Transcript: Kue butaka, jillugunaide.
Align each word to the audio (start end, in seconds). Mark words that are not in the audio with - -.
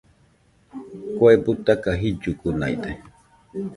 Kue 1.15 1.33
butaka, 1.43 1.89
jillugunaide. 2.01 2.91